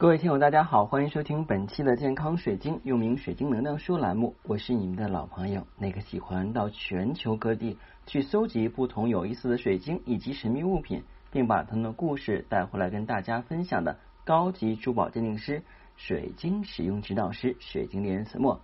[0.00, 4.36] 各位听友，大家好，欢迎收听本期的健康水晶，又名水晶能量书栏目。
[4.44, 7.76] 我是你们的老朋友，那个喜欢到全球各地
[8.06, 15.64] 去搜集不同有意思的水晶以及神秘物品，并把他们的故事带回来跟大家分享的高级珠宝鉴定师、
[15.96, 18.60] 水晶使用指导师、水晶猎人子墨。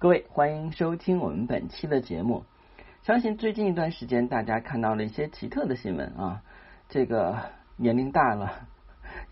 [0.00, 2.42] 各位，欢迎收听我们本期的节目。
[3.04, 6.42] 相信最近一段时间，大家看到了一些奇特的新闻啊，
[6.88, 7.38] 这个
[7.76, 8.66] 年龄大了。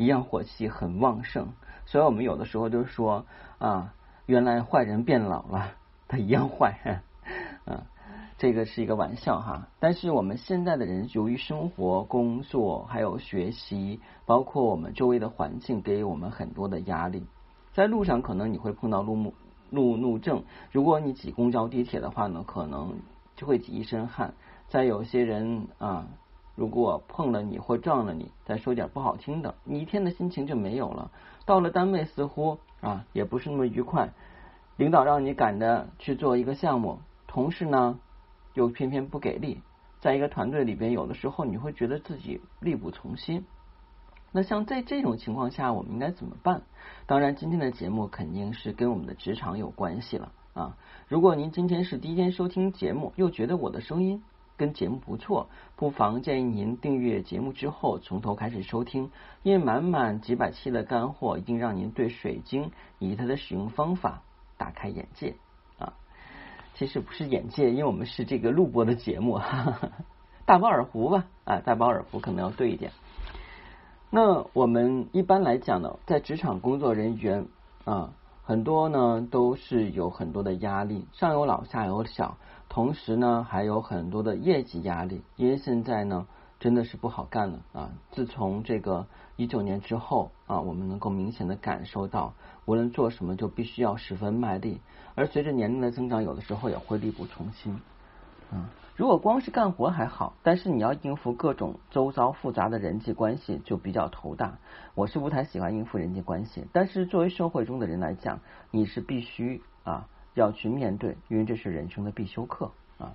[0.00, 1.48] 一样火气很旺盛，
[1.84, 3.26] 所以我们有的时候就说
[3.58, 3.92] 啊，
[4.24, 5.72] 原来坏人变老了，
[6.08, 7.02] 他一样坏，
[7.66, 7.84] 啊，
[8.38, 9.68] 这个是一个玩笑哈。
[9.78, 17.26] 但是我们现在的人，由于生活、工作还有学习，包括我们周围的环境，给我们很多的压力。
[17.74, 19.34] 在路上可能你会碰到路怒
[19.68, 22.94] 路怒症，如果你挤公交、地铁的话呢，可能
[23.36, 24.32] 就会挤一身汗。
[24.68, 26.06] 再有些人啊。
[26.60, 31.10] 如果碰了你或撞了你，再说点不好听的，你一天的心情就没有了。
[31.46, 34.10] 到了单位似乎啊也不是那么愉快，
[34.76, 37.98] 领导让你赶着去做一个项目，同事呢
[38.52, 39.62] 又偏偏不给力，
[40.00, 43.46] 在一个团队里边，有的时候你会觉得自己力不从心。
[44.30, 46.60] 那像在这种情况下，我们应该怎么办？
[47.06, 50.76] 当然，今天的节目肯定是跟我们的职场有关系了啊。
[51.08, 54.22] 如果您今天是第一天收听节目，又觉得我的声音，
[54.60, 59.10] 跟节目不错，不妨建议您订阅节目之后从头开始收听，
[59.42, 64.20] 因为满满几百期的干货一定让您对水晶以及它的使用方法
[64.58, 65.36] 大开眼界
[65.78, 65.94] 啊！
[66.74, 69.92] 其实不是眼界，因为我们是这个录播的节目，哈 哈
[70.44, 72.92] 大饱耳福吧啊，大饱耳福可能要对一点。
[74.10, 77.46] 那我们一般来讲呢，在职场工作人员
[77.86, 82.36] 啊，很多呢都是有很多的压力，上有老下有小。
[82.70, 86.28] 同时呢，还有很多的业绩压力，因为现在呢，
[86.60, 87.90] 真的是不好干了啊！
[88.12, 92.32] 自从这个一九年之后啊，我们能够明显的感受到，
[92.66, 94.80] 无论做什么就必须要十分卖力，
[95.16, 97.80] 而随着年龄的增长，有的时候也会力不从心。
[98.52, 104.58] 嗯，如果光是干活还好，但是你要应付各种周遭复杂的人际关系，就比较头大。
[104.94, 108.38] 我是不太喜欢应付人际关系，但是作为社会中的人来讲，
[108.70, 110.06] 你是必须啊。
[110.34, 113.14] 要去面对，因为这是人生的必修课啊。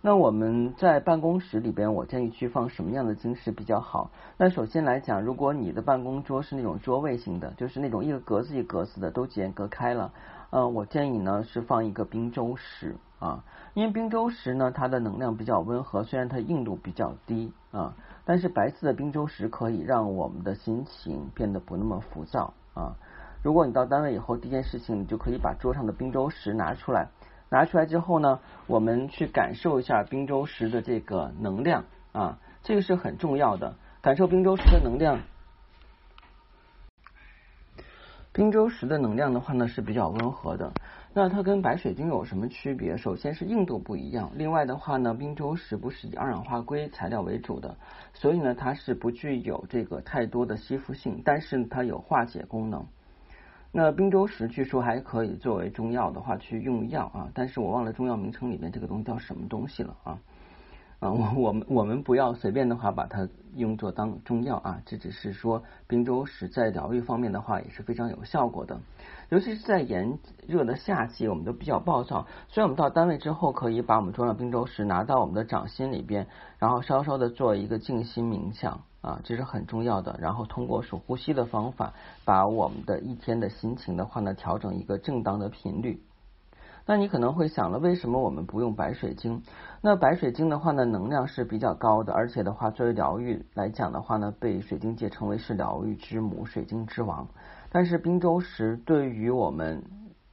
[0.00, 4.10] 那我们在办公室里边，我建议去放什么样的晶石比较好？
[4.36, 10.12] 那首先来讲，如果你的办公桌是那种桌位型的，就是那种一个格子一个格子的都间隔开了，
[10.50, 17.94] 呃，我建议呢是放一个冰州石啊，因为冰州石呢它的能量比较温和，虽然它硬度比较低啊，
[18.26, 22.96] 但是白色的冰州石可以让我们的心情变得不那么浮躁啊。
[23.44, 27.10] 如果你到单位以后，第一件事情你就可以把桌上的冰州石拿出来，
[27.50, 35.20] 拿出来之后呢，我们去感受一下冰州石的这个能量啊，这个是很重要的，感受冰州石的能量。
[38.32, 40.72] 冰州石的能量的话呢是比较温和的，
[41.12, 42.96] 那它跟白水晶有什么区别？
[42.96, 47.76] 首先是硬度不一样，另外的话呢，冰州石不是以二氧化硅材料为主的，
[48.14, 52.86] 所以呢它是不具有这个太多的吸附性，但是它有化解功能。
[53.76, 60.18] 那冰州石据说还可以作为中药的话去用药啊，但是我忘了中药名称里面这个东西叫什么东西了啊
[61.00, 68.78] 啊，我我们我们不要随便的话把它用作当中药啊，这只是说冰州石在疗愈方面的话也是非常有效果的，
[69.30, 76.28] 尤其是在炎热的夏季，我们都比较暴躁，所以我们到单位之后可以把我们桌上冰州石拿到我们的掌心里边，
[76.60, 78.82] 然后稍稍的做一个静心冥想。
[79.04, 80.16] 啊，这是很重要的。
[80.18, 81.92] 然后通过数呼吸的方法，
[82.24, 86.02] 把我们的一天的心情的话呢，调整一个正当的频率。
[86.86, 89.42] 那你可能会想了，为什么我们不用白水晶？
[89.80, 97.26] 那白水晶的话呢，能量是比较高的，而且的话，作为疗愈来讲的话呢，被水晶界称为是疗愈之母、水晶之王。
[97.70, 99.82] 但是冰州石对于我们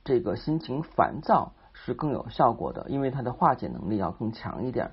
[0.03, 4.91] 这个心情烦躁是更有效果的，因为它的化解能力要更强一点。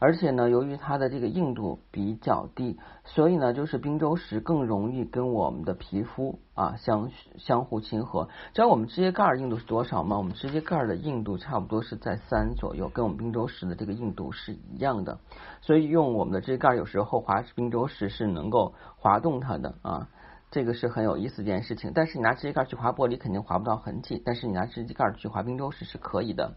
[0.00, 8.30] 而且呢，由于它的这个硬度比较低，所以呢，就是冰州石更容易跟我们的皮肤啊相相互亲和。
[8.54, 10.16] 知道我们指甲盖硬度是多少吗？
[10.16, 15.18] 我们指甲盖的硬度差不多是在三左右，跟我们冰州石的这个硬度是一样的。
[15.60, 20.08] 所以用我们的指甲盖有时候划冰州石是能够滑动它的啊，
[20.50, 21.92] 这个是很有意思一件事情。
[21.94, 26.54] 但是你拿指甲盖去划玻璃肯定划不到痕迹，但是你拿指甲盖去划冰州石是可以的。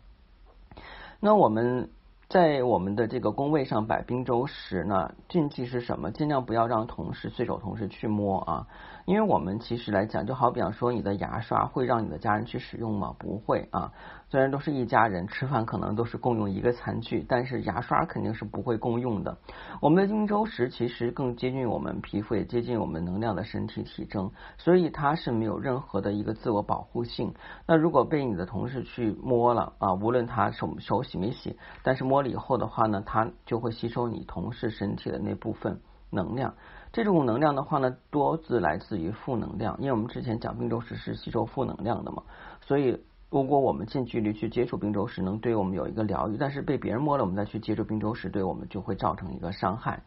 [1.19, 1.89] 那我们。
[2.33, 6.09] 在我们的这个工位上摆冰粥时呢，禁忌是什么？
[6.09, 8.68] 尽量不要让同事、随手同事去摸啊，
[9.06, 13.13] 因为我们其实来讲，就好比方说，你的牙刷会让你的家人去使用吗？
[13.19, 13.94] 不会啊，
[14.33, 19.38] 虽然都是一家人，吃饭可能都是共用一个餐具，但是牙刷肯定是不会共用的。
[19.80, 27.31] 我们的冰州石其实更接近我们皮肤，也接近我们能量的身体体征，所以它是没有任何的一个自我保护性。
[27.68, 35.79] 那如果被你的同事去摸了啊，无论他手手洗没洗，但是摸了以后的话呢，它就会吸收你同事身体的那部分
[36.09, 36.56] 能量。
[36.91, 42.24] 这种能量的话呢，多自来自于负能量，因为我们之前讲冰州石是吸收负能量的嘛，
[42.62, 43.00] 所以。
[43.33, 50.03] 如果我们近距离去接触冰州石，能对我们有一个疗愈，但是被别人摸了，我们再去接触冰州石，对我们就会造成一个伤害。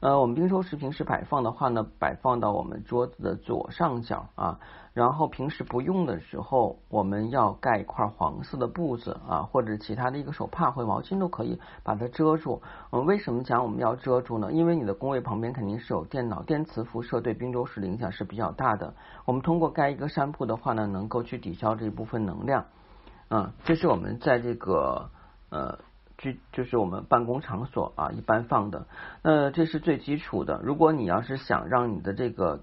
[0.00, 4.58] 呃，我们冰州石平时摆放的话呢，摆放到我们桌子的左上角啊，
[4.94, 12.62] 然后平时不用的时候，我们要盖一块黄色的布子啊，或者其他的一个手帕或毛巾都可以把它遮住。
[12.92, 14.50] 嗯，为什么讲我们要遮住呢？
[14.52, 18.94] 因为你的工位旁边肯定是有电脑，电磁辐射对冰州石的影响是比较大的。
[19.26, 22.64] 我们通过盖一个山铺的话呢，能够去抵消这一部分能量。
[23.28, 25.10] 啊，这是我们在这个
[25.50, 25.78] 呃，
[26.20, 28.86] 就就是我们办公场所啊，一般放的。
[29.22, 30.60] 那这是最基础的。
[30.62, 32.60] 如果你要是想让你的这个，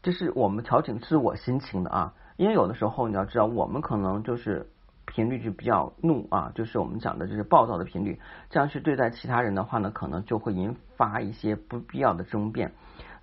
[0.00, 2.14] 这是我们调整自我心情的啊。
[2.36, 4.68] 因为有的时候你要知道，我们可能就是
[5.06, 8.20] 频率就比较怒啊，就是我们讲的就是暴躁的频率。
[8.48, 12.72] 这样去对待其他人的话呢，可能就会引发一些不必要的争辩。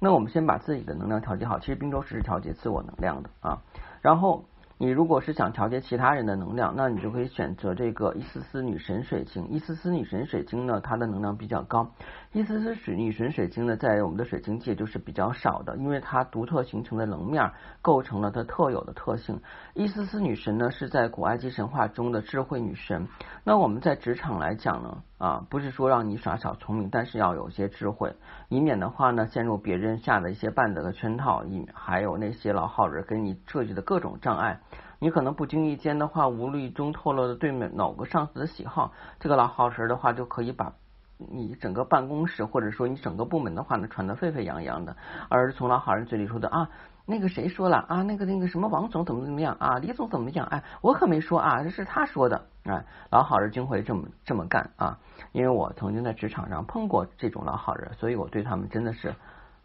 [0.01, 1.59] 那我们先把自己的能量调节好。
[1.59, 3.61] 其实冰州石是调节自我能量的啊，
[4.01, 4.43] 然后。
[4.81, 9.45] 你如果是想调节其他人的能量，那你就可以选择这个伊丝丝女神水晶。
[9.49, 11.91] 伊丝丝女神水晶呢，它的能量比较高。
[12.31, 19.41] 伊丝丝水女神水晶呢，在我们的水晶界就是比较少的，因为它独特形成的棱面构成了它特有的特性。
[19.73, 23.05] 伊丝丝女神呢，是在古埃及神话中的智慧女神。
[23.43, 28.15] 那我们在职场来讲呢，啊，不是说让你耍小聪明，但是要有些智慧，
[28.47, 34.61] 以免的话呢，陷入别人下的一些绊子的圈套，以还有那些老好人给你设计的各种障碍。
[34.99, 40.73] 你可能不经意间的话，无意中透露了对某某个上司的喜好，这个老好人的话就可以把
[41.17, 44.95] 你整个办公室或者说你整个部门的话呢传得沸沸扬扬的，
[45.29, 46.69] 而从老好人嘴里说的啊，
[47.05, 50.45] 那个谁说了啊，那个那个什么王总怎么怎么样啊，李总怎么样？
[50.47, 54.99] 哎，我可没说啊，这是他说的啊，老好人就会这么这么干啊，
[55.31, 59.15] 因为我曾经在职场上碰过这种老好人，所以我对他们真的是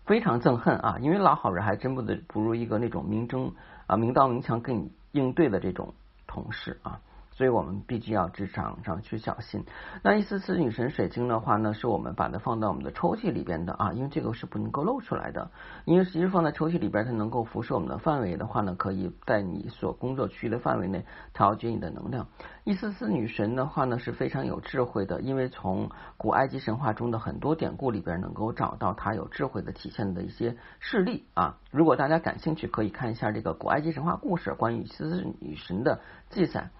[0.05, 3.53] 非常憎恨啊，因为老好人还真不得不如一个那种明争
[3.89, 4.93] 啊明刀明枪跟你。
[5.15, 5.93] 应对的这种
[6.27, 7.01] 同事啊。
[7.35, 9.65] 所以我们必须要职场上去小心。
[10.03, 15.51] 那一丝丝女神水晶的话呢，是我们把它放到我们的抽屉里边的啊，因为这个是不能够露出来的。
[15.85, 22.29] 因为其实放在抽屉里边，它能够辐射我们的范围的话呢，可以在你所工作区域的范围内调节你的能量。
[22.63, 31.59] 一丝丝女神的话呢是非常有智慧的，因为从古埃及神话中的很多典故里边能够找到她有智慧的体现的一些事例啊。
[31.71, 36.71] 如果大家感兴趣，可以看一下这个古埃及神话故事关于一丝丝女神的记载。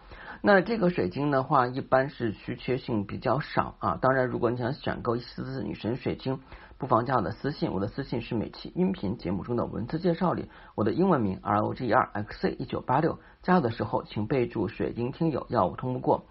[0.47, 3.99] 那这个水晶的话，一般是稀缺性比较少啊。
[4.03, 6.39] 当然，如果你想选购一丝丝女神水晶，
[6.77, 13.19] 不妨加我的私信，我的私信是每期音频节目中的文字介绍里，我的英文名 R O G R X C 一九八六。
[13.43, 16.27] 加的时候，请备注“水晶听友”，要我通不过。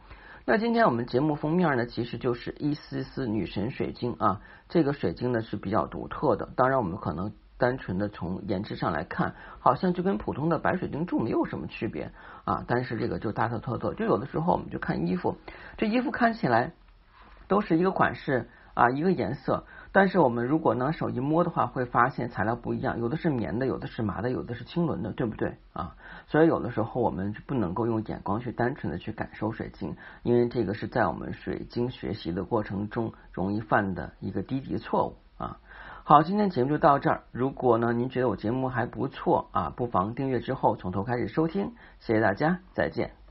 [0.45, 4.41] 那今天我们节目封面呢，其实就是一丝丝女神水晶啊。
[4.69, 7.33] 这个水晶呢是比较独特的，当然我们可能。
[7.63, 12.11] 单纯的从颜值上来看，好像就跟普通的白水晶柱没有什么区别
[12.43, 12.65] 啊。
[12.67, 15.37] 但是这个就大错特错，就有的时候我们就看衣服，
[15.77, 16.73] 这衣服看起来
[17.47, 25.95] 都是一个款式啊，一个颜色，但是我们如果拿手一摸的话，会发现材料不一样，有的是棉的，有的是麻的，有的是腈纶的，对不对啊？
[26.27, 35.22] 所以有的时候我们不能够用眼光去单纯的去感受水晶，因为这个是在我们水晶学习的过程中容易犯的一个低级错误。
[36.05, 37.23] 好，今天节目就到这儿。
[37.31, 41.75] 如果呢，您觉得我节目还不错啊，不妨订阅之后从头开始收听。
[42.01, 43.22] 谢谢大家，再见。